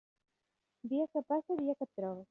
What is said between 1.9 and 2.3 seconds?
trobes.